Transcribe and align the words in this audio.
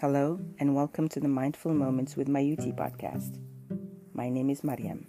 Hello, 0.00 0.38
and 0.60 0.76
welcome 0.76 1.08
to 1.08 1.18
the 1.18 1.26
Mindful 1.26 1.74
Moments 1.74 2.16
with 2.16 2.28
Mayuti 2.28 2.72
podcast. 2.72 3.40
My 4.14 4.28
name 4.28 4.48
is 4.48 4.62
Mariam. 4.62 5.08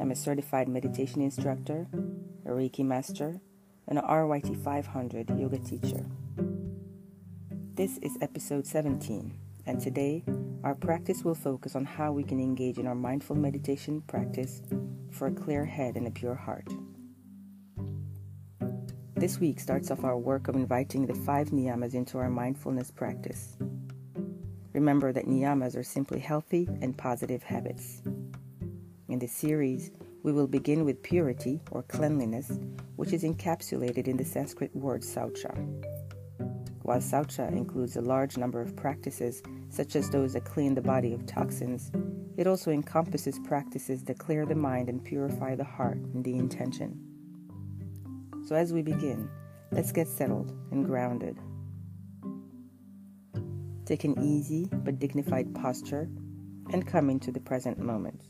I'm 0.00 0.10
a 0.10 0.16
certified 0.16 0.66
meditation 0.66 1.22
instructor, 1.22 1.86
a 2.44 2.48
Reiki 2.48 2.84
master, 2.84 3.40
and 3.86 4.00
a 4.00 4.02
RYT 4.02 4.64
500 4.64 5.30
yoga 5.38 5.58
teacher. 5.58 6.04
This 7.76 7.98
is 7.98 8.18
episode 8.20 8.66
17, 8.66 9.38
and 9.66 9.80
today 9.80 10.24
our 10.64 10.74
practice 10.74 11.22
will 11.22 11.36
focus 11.36 11.76
on 11.76 11.84
how 11.84 12.10
we 12.10 12.24
can 12.24 12.40
engage 12.40 12.78
in 12.78 12.88
our 12.88 12.96
mindful 12.96 13.36
meditation 13.36 14.00
practice 14.08 14.60
for 15.12 15.28
a 15.28 15.32
clear 15.32 15.64
head 15.64 15.96
and 15.96 16.08
a 16.08 16.10
pure 16.10 16.34
heart. 16.34 16.66
This 19.18 19.40
week 19.40 19.58
starts 19.58 19.90
off 19.90 20.04
our 20.04 20.16
work 20.16 20.46
of 20.46 20.54
inviting 20.54 21.04
the 21.04 21.12
five 21.12 21.48
niyamas 21.48 21.94
into 21.94 22.18
our 22.18 22.30
mindfulness 22.30 22.92
practice. 22.92 23.56
Remember 24.72 25.12
that 25.12 25.26
niyamas 25.26 25.76
are 25.76 25.82
simply 25.82 26.20
healthy 26.20 26.68
and 26.80 26.96
positive 26.96 27.42
habits. 27.42 28.00
In 29.08 29.18
this 29.18 29.32
series, 29.32 29.90
we 30.22 30.30
will 30.30 30.46
begin 30.46 30.84
with 30.84 31.02
purity 31.02 31.60
or 31.72 31.82
cleanliness, 31.82 32.60
which 32.94 33.12
is 33.12 33.24
encapsulated 33.24 34.06
in 34.06 34.16
the 34.16 34.24
Sanskrit 34.24 34.74
word 34.76 35.02
saucha. 35.02 35.52
While 36.82 37.00
saucha 37.00 37.50
includes 37.50 37.96
a 37.96 38.00
large 38.00 38.36
number 38.36 38.60
of 38.60 38.76
practices, 38.76 39.42
such 39.68 39.96
as 39.96 40.08
those 40.10 40.34
that 40.34 40.44
clean 40.44 40.76
the 40.76 40.80
body 40.80 41.12
of 41.12 41.26
toxins, 41.26 41.90
it 42.36 42.46
also 42.46 42.70
encompasses 42.70 43.40
practices 43.40 44.04
that 44.04 44.18
clear 44.18 44.46
the 44.46 44.54
mind 44.54 44.88
and 44.88 45.04
purify 45.04 45.56
the 45.56 45.64
heart 45.64 45.98
and 46.14 46.24
the 46.24 46.36
intention. 46.36 47.07
So, 48.48 48.54
as 48.54 48.72
we 48.72 48.80
begin, 48.80 49.28
let's 49.72 49.92
get 49.92 50.08
settled 50.08 50.56
and 50.70 50.86
grounded. 50.86 51.36
Take 53.84 54.04
an 54.04 54.18
easy 54.24 54.70
but 54.72 54.98
dignified 54.98 55.54
posture 55.54 56.08
and 56.72 56.86
come 56.86 57.10
into 57.10 57.30
the 57.30 57.40
present 57.40 57.78
moment. 57.78 58.24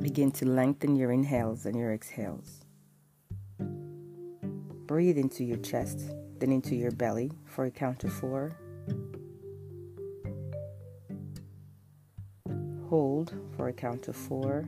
Begin 0.00 0.32
to 0.32 0.44
lengthen 0.44 0.96
your 0.96 1.12
inhales 1.12 1.64
and 1.64 1.76
your 1.76 1.92
exhales. 1.92 2.64
Breathe 3.60 5.16
into 5.16 5.44
your 5.44 5.58
chest, 5.58 6.00
then 6.40 6.50
into 6.50 6.74
your 6.74 6.90
belly 6.90 7.30
for 7.44 7.66
a 7.66 7.70
count 7.70 8.02
of 8.02 8.12
four. 8.12 8.58
Hold 12.88 13.32
for 13.56 13.68
a 13.68 13.72
count 13.72 14.08
of 14.08 14.16
four. 14.16 14.66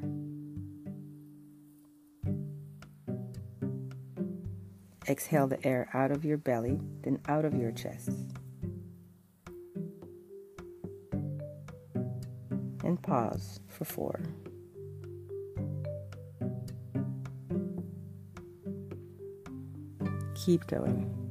Exhale 5.06 5.46
the 5.46 5.64
air 5.66 5.88
out 5.92 6.10
of 6.10 6.24
your 6.24 6.38
belly, 6.38 6.80
then 7.02 7.20
out 7.28 7.44
of 7.44 7.54
your 7.54 7.70
chest. 7.72 8.10
And 12.82 13.02
pause 13.02 13.60
for 13.68 13.84
four. 13.84 14.20
Keep 20.34 20.66
going. 20.66 21.23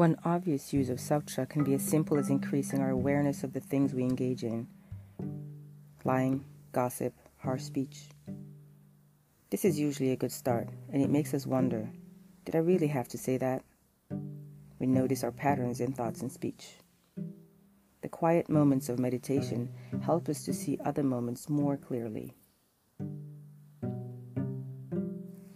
One 0.00 0.16
obvious 0.24 0.72
use 0.72 0.88
of 0.88 0.96
saucha 0.96 1.46
can 1.46 1.62
be 1.62 1.74
as 1.74 1.82
simple 1.82 2.16
as 2.16 2.30
increasing 2.30 2.80
our 2.80 2.88
awareness 2.88 3.44
of 3.44 3.52
the 3.52 3.60
things 3.60 3.92
we 3.92 4.02
engage 4.02 4.44
in 4.44 4.66
lying, 6.04 6.42
gossip, 6.72 7.12
harsh 7.36 7.64
speech. 7.64 8.08
This 9.50 9.66
is 9.66 9.78
usually 9.78 10.12
a 10.12 10.16
good 10.16 10.32
start, 10.32 10.70
and 10.90 11.02
it 11.02 11.10
makes 11.10 11.34
us 11.34 11.46
wonder 11.46 11.86
did 12.46 12.56
I 12.56 12.60
really 12.60 12.86
have 12.86 13.08
to 13.08 13.18
say 13.18 13.36
that? 13.36 13.62
We 14.78 14.86
notice 14.86 15.22
our 15.22 15.32
patterns 15.32 15.82
in 15.82 15.92
thoughts 15.92 16.22
and 16.22 16.32
speech. 16.32 16.78
The 18.00 18.08
quiet 18.08 18.48
moments 18.48 18.88
of 18.88 18.98
meditation 18.98 19.68
help 20.00 20.30
us 20.30 20.46
to 20.46 20.54
see 20.54 20.78
other 20.82 21.02
moments 21.02 21.50
more 21.50 21.76
clearly. 21.76 22.32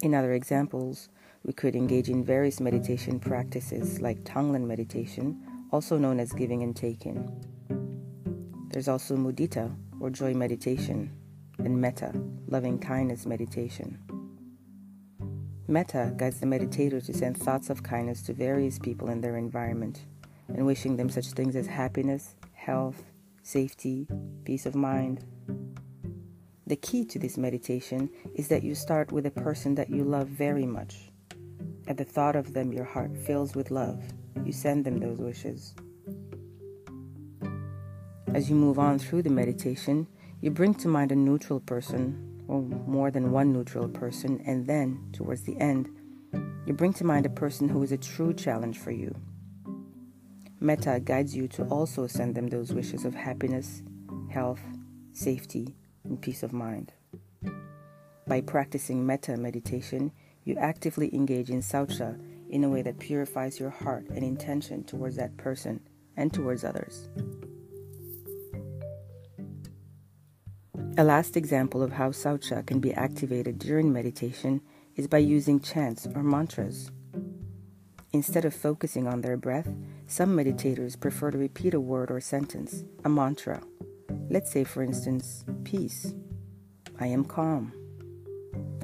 In 0.02 0.14
other 0.14 0.34
examples, 0.34 1.08
we 1.44 1.52
could 1.52 1.76
engage 1.76 2.08
in 2.08 2.24
various 2.24 2.58
meditation 2.58 3.20
practices 3.20 4.00
like 4.00 4.24
Tonglen 4.24 4.66
meditation, 4.66 5.42
also 5.72 5.98
known 5.98 6.18
as 6.18 6.32
giving 6.32 6.62
and 6.62 6.74
taking. 6.74 7.30
There's 8.70 8.88
also 8.88 9.14
mudita, 9.16 9.74
or 10.00 10.08
joy 10.08 10.32
meditation, 10.32 11.12
and 11.58 11.78
metta, 11.80 12.12
loving 12.48 12.78
kindness 12.78 13.26
meditation. 13.26 13.98
Metta 15.68 16.14
guides 16.16 16.40
the 16.40 16.46
meditator 16.46 17.04
to 17.04 17.12
send 17.12 17.36
thoughts 17.36 17.68
of 17.70 17.82
kindness 17.82 18.22
to 18.22 18.32
various 18.32 18.78
people 18.78 19.10
in 19.10 19.20
their 19.20 19.36
environment 19.36 20.06
and 20.48 20.66
wishing 20.66 20.96
them 20.96 21.10
such 21.10 21.26
things 21.32 21.56
as 21.56 21.66
happiness, 21.66 22.36
health, 22.52 23.04
safety, 23.42 24.06
peace 24.44 24.66
of 24.66 24.74
mind. 24.74 25.24
The 26.66 26.76
key 26.76 27.04
to 27.06 27.18
this 27.18 27.36
meditation 27.36 28.08
is 28.34 28.48
that 28.48 28.62
you 28.62 28.74
start 28.74 29.12
with 29.12 29.26
a 29.26 29.30
person 29.30 29.74
that 29.74 29.90
you 29.90 30.04
love 30.04 30.28
very 30.28 30.66
much 30.66 31.10
at 31.86 31.96
the 31.96 32.04
thought 32.04 32.36
of 32.36 32.54
them, 32.54 32.72
your 32.72 32.84
heart 32.84 33.16
fills 33.16 33.54
with 33.54 33.70
love. 33.70 34.02
You 34.44 34.52
send 34.52 34.84
them 34.84 34.98
those 34.98 35.18
wishes. 35.18 35.74
As 38.34 38.50
you 38.50 38.56
move 38.56 38.78
on 38.78 38.98
through 38.98 39.22
the 39.22 39.30
meditation, 39.30 40.08
you 40.40 40.50
bring 40.50 40.74
to 40.74 40.88
mind 40.88 41.12
a 41.12 41.16
neutral 41.16 41.60
person, 41.60 42.44
or 42.48 42.62
more 42.62 43.10
than 43.10 43.32
one 43.32 43.52
neutral 43.52 43.88
person, 43.88 44.42
and 44.46 44.66
then, 44.66 45.10
towards 45.12 45.42
the 45.42 45.58
end, 45.60 45.88
you 46.66 46.72
bring 46.72 46.92
to 46.94 47.04
mind 47.04 47.26
a 47.26 47.30
person 47.30 47.68
who 47.68 47.82
is 47.82 47.92
a 47.92 47.98
true 47.98 48.32
challenge 48.32 48.78
for 48.78 48.90
you. 48.90 49.14
Metta 50.60 51.00
guides 51.00 51.36
you 51.36 51.46
to 51.48 51.64
also 51.64 52.06
send 52.06 52.34
them 52.34 52.48
those 52.48 52.72
wishes 52.72 53.04
of 53.04 53.14
happiness, 53.14 53.82
health, 54.30 54.62
safety, 55.12 55.76
and 56.04 56.20
peace 56.20 56.42
of 56.42 56.52
mind. 56.52 56.92
By 58.26 58.40
practicing 58.40 59.06
metta 59.06 59.36
meditation, 59.36 60.10
you 60.44 60.56
actively 60.56 61.14
engage 61.14 61.50
in 61.50 61.60
saucha 61.60 62.18
in 62.50 62.64
a 62.64 62.68
way 62.68 62.82
that 62.82 62.98
purifies 62.98 63.58
your 63.58 63.70
heart 63.70 64.06
and 64.10 64.22
intention 64.22 64.84
towards 64.84 65.16
that 65.16 65.36
person 65.36 65.80
and 66.16 66.32
towards 66.32 66.64
others. 66.64 67.08
A 70.96 71.02
last 71.02 71.36
example 71.36 71.82
of 71.82 71.92
how 71.92 72.10
saucha 72.10 72.64
can 72.64 72.78
be 72.78 72.94
activated 72.94 73.58
during 73.58 73.92
meditation 73.92 74.60
is 74.94 75.08
by 75.08 75.18
using 75.18 75.58
chants 75.58 76.06
or 76.14 76.22
mantras. 76.22 76.92
Instead 78.12 78.44
of 78.44 78.54
focusing 78.54 79.08
on 79.08 79.20
their 79.20 79.36
breath, 79.36 79.68
some 80.06 80.36
meditators 80.36 80.98
prefer 80.98 81.32
to 81.32 81.38
repeat 81.38 81.74
a 81.74 81.80
word 81.80 82.12
or 82.12 82.20
sentence, 82.20 82.84
a 83.04 83.08
mantra. 83.08 83.60
Let's 84.30 84.52
say, 84.52 84.62
for 84.62 84.84
instance, 84.84 85.44
peace. 85.64 86.14
I 87.00 87.08
am 87.08 87.24
calm. 87.24 87.72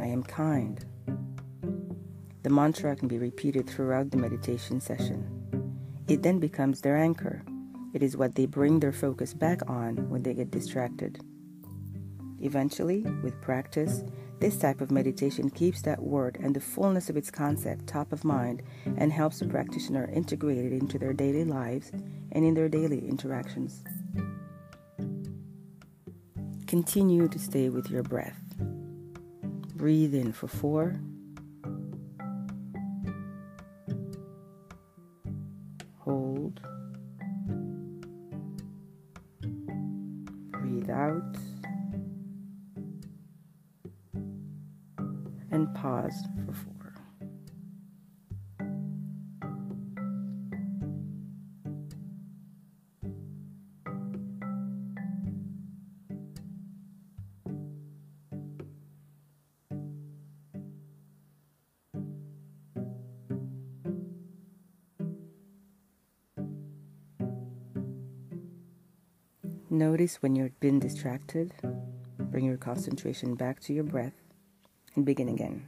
I 0.00 0.06
am 0.06 0.24
kind. 0.24 0.84
The 2.42 2.50
mantra 2.50 2.96
can 2.96 3.08
be 3.08 3.18
repeated 3.18 3.68
throughout 3.68 4.10
the 4.10 4.16
meditation 4.16 4.80
session. 4.80 5.26
It 6.08 6.22
then 6.22 6.38
becomes 6.38 6.80
their 6.80 6.96
anchor. 6.96 7.42
It 7.92 8.02
is 8.02 8.16
what 8.16 8.34
they 8.34 8.46
bring 8.46 8.80
their 8.80 8.92
focus 8.92 9.34
back 9.34 9.68
on 9.68 10.08
when 10.08 10.22
they 10.22 10.32
get 10.32 10.50
distracted. 10.50 11.20
Eventually, 12.40 13.02
with 13.22 13.40
practice, 13.42 14.02
this 14.38 14.56
type 14.56 14.80
of 14.80 14.90
meditation 14.90 15.50
keeps 15.50 15.82
that 15.82 16.02
word 16.02 16.38
and 16.42 16.56
the 16.56 16.60
fullness 16.60 17.10
of 17.10 17.16
its 17.18 17.30
concept 17.30 17.86
top 17.86 18.10
of 18.10 18.24
mind 18.24 18.62
and 18.96 19.12
helps 19.12 19.40
the 19.40 19.46
practitioner 19.46 20.08
integrate 20.14 20.56
it 20.56 20.72
into 20.72 20.98
their 20.98 21.12
daily 21.12 21.44
lives 21.44 21.90
and 22.32 22.44
in 22.44 22.54
their 22.54 22.70
daily 22.70 23.06
interactions. 23.06 23.84
Continue 26.66 27.28
to 27.28 27.38
stay 27.38 27.68
with 27.68 27.90
your 27.90 28.02
breath. 28.02 28.40
Breathe 29.74 30.14
in 30.14 30.32
for 30.32 30.48
four 30.48 30.98
hold. 36.10 36.60
Breathe 40.50 40.90
out. 40.90 41.36
And 45.52 45.72
pause 45.74 46.26
for 46.46 46.69
Notice 69.72 70.16
when 70.20 70.34
you've 70.34 70.58
been 70.58 70.80
distracted. 70.80 71.54
Bring 72.18 72.44
your 72.44 72.56
concentration 72.56 73.36
back 73.36 73.60
to 73.60 73.72
your 73.72 73.84
breath 73.84 74.20
and 74.96 75.06
begin 75.06 75.28
again. 75.28 75.64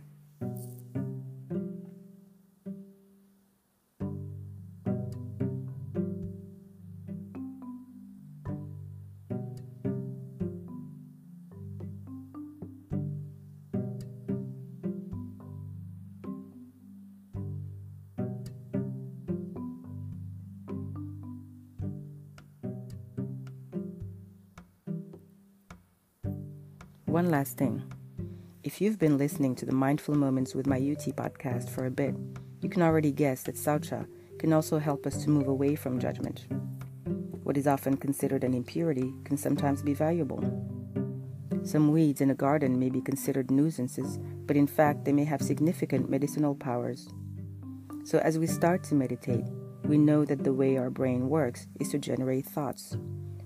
One 27.12 27.30
last 27.30 27.58
thing. 27.58 27.82
If 28.62 28.80
you've 28.80 28.98
been 28.98 29.18
listening 29.18 29.54
to 29.56 29.66
the 29.66 29.74
Mindful 29.74 30.14
Moments 30.14 30.54
with 30.54 30.64
Mayuti 30.64 31.14
podcast 31.14 31.68
for 31.68 31.84
a 31.84 31.90
bit, 31.90 32.14
you 32.62 32.70
can 32.70 32.80
already 32.80 33.12
guess 33.12 33.42
that 33.42 33.56
Saucha 33.56 34.06
can 34.38 34.54
also 34.54 34.78
help 34.78 35.04
us 35.04 35.22
to 35.22 35.28
move 35.28 35.46
away 35.46 35.74
from 35.74 36.00
judgment. 36.00 36.46
What 37.42 37.58
is 37.58 37.66
often 37.66 37.98
considered 37.98 38.44
an 38.44 38.54
impurity 38.54 39.12
can 39.24 39.36
sometimes 39.36 39.82
be 39.82 39.92
valuable. 39.92 40.42
Some 41.64 41.92
weeds 41.92 42.22
in 42.22 42.30
a 42.30 42.34
garden 42.34 42.78
may 42.78 42.88
be 42.88 43.02
considered 43.02 43.50
nuisances, 43.50 44.18
but 44.46 44.56
in 44.56 44.66
fact, 44.66 45.04
they 45.04 45.12
may 45.12 45.24
have 45.24 45.42
significant 45.42 46.08
medicinal 46.08 46.54
powers. 46.54 47.10
So, 48.04 48.20
as 48.20 48.38
we 48.38 48.46
start 48.46 48.84
to 48.84 48.94
meditate, 48.94 49.44
we 49.84 49.98
know 49.98 50.24
that 50.24 50.44
the 50.44 50.54
way 50.54 50.78
our 50.78 50.88
brain 50.88 51.28
works 51.28 51.66
is 51.78 51.90
to 51.90 51.98
generate 51.98 52.46
thoughts. 52.46 52.96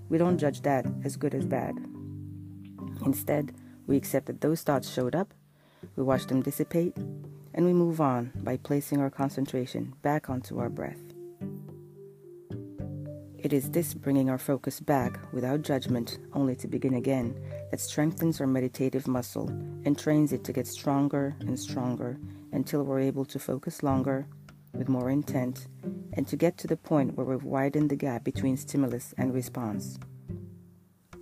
We 0.07 0.17
don't 0.17 0.37
judge 0.37 0.61
that 0.61 0.85
as 1.03 1.17
good 1.17 1.35
as 1.35 1.45
bad. 1.45 1.75
Instead, 3.05 3.53
we 3.85 3.97
accept 3.97 4.25
that 4.27 4.41
those 4.41 4.61
thoughts 4.61 4.89
showed 4.89 5.15
up, 5.15 5.33
we 5.95 6.03
watch 6.03 6.27
them 6.27 6.41
dissipate, 6.41 6.95
and 7.53 7.65
we 7.65 7.73
move 7.73 8.01
on 8.01 8.31
by 8.43 8.57
placing 8.57 8.99
our 8.99 9.09
concentration 9.09 9.93
back 10.01 10.29
onto 10.29 10.59
our 10.59 10.69
breath. 10.69 10.99
It 13.39 13.53
is 13.53 13.69
this 13.69 13.93
bringing 13.93 14.29
our 14.29 14.37
focus 14.37 14.79
back 14.79 15.19
without 15.31 15.61
judgment, 15.61 16.17
only 16.33 16.55
to 16.57 16.67
begin 16.67 16.95
again, 16.95 17.39
that 17.71 17.79
strengthens 17.79 18.41
our 18.41 18.47
meditative 18.47 19.07
muscle 19.07 19.47
and 19.85 19.97
trains 19.97 20.33
it 20.33 20.43
to 20.43 20.53
get 20.53 20.67
stronger 20.67 21.35
and 21.41 21.57
stronger 21.57 22.19
until 22.51 22.83
we're 22.83 22.99
able 22.99 23.25
to 23.25 23.39
focus 23.39 23.83
longer, 23.83 24.27
with 24.73 24.89
more 24.89 25.09
intent, 25.09 25.67
and 26.13 26.27
to 26.27 26.35
get 26.35 26.57
to 26.57 26.67
the 26.67 26.75
point 26.75 27.15
where 27.15 27.25
we've 27.25 27.43
widened 27.43 27.89
the 27.89 27.95
gap 27.95 28.23
between 28.23 28.57
stimulus 28.57 29.13
and 29.17 29.33
response. 29.33 29.97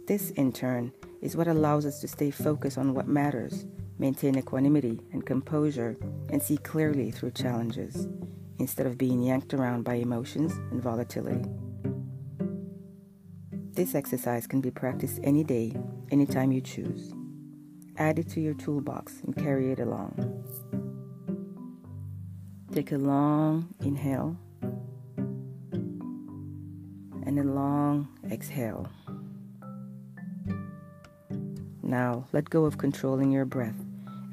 This, 0.07 0.31
in 0.31 0.51
turn, 0.51 0.93
is 1.25 1.35
what 1.35 1.47
allows 1.47 1.87
us 1.87 1.99
to 1.99 2.07
stay 2.07 2.29
focused 2.29 2.77
on 2.77 2.93
what 2.93 3.07
matters, 3.07 3.65
maintain 3.97 4.37
equanimity 4.37 4.99
and 5.11 5.25
composure, 5.25 5.97
and 6.29 6.41
see 6.41 6.55
clearly 6.57 7.09
through 7.09 7.31
challenges, 7.31 8.07
instead 8.59 8.85
of 8.85 8.95
being 8.95 9.23
yanked 9.23 9.51
around 9.55 9.83
by 9.83 9.95
emotions 9.95 10.53
and 10.69 10.83
volatility. 10.83 11.49
This 13.73 13.95
exercise 13.95 14.45
can 14.45 14.61
be 14.61 14.69
practiced 14.69 15.19
any 15.23 15.43
day, 15.43 15.73
anytime 16.11 16.51
you 16.51 16.61
choose. 16.61 17.11
Add 17.97 18.19
it 18.19 18.29
to 18.29 18.39
your 18.39 18.53
toolbox 18.53 19.21
and 19.25 19.35
carry 19.35 19.71
it 19.71 19.79
along. 19.79 20.13
Take 22.71 22.91
a 22.91 22.97
long 22.97 23.73
inhale 23.81 24.37
and 27.25 27.39
a 27.39 27.43
long 27.43 28.09
exhale. 28.29 28.87
Now, 31.85 32.25
let 32.33 32.49
go 32.49 32.65
of 32.65 32.79
controlling 32.79 33.31
your 33.31 33.45
breath 33.45 33.79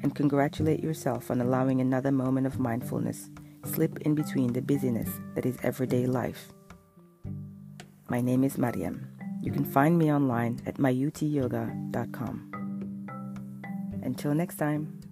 and 0.01 0.15
congratulate 0.15 0.83
yourself 0.83 1.29
on 1.29 1.39
allowing 1.39 1.79
another 1.79 2.11
moment 2.11 2.47
of 2.47 2.59
mindfulness 2.59 3.29
slip 3.65 3.99
in 3.99 4.15
between 4.15 4.51
the 4.53 4.61
busyness 4.61 5.09
that 5.35 5.45
is 5.45 5.57
everyday 5.63 6.05
life. 6.05 6.51
My 8.09 8.19
name 8.19 8.43
is 8.43 8.57
Mariam. 8.57 9.07
You 9.41 9.51
can 9.51 9.63
find 9.65 9.97
me 9.97 10.11
online 10.11 10.59
at 10.65 10.75
mayutiyoga.com. 10.77 12.49
Until 14.03 14.33
next 14.33 14.57
time. 14.57 15.02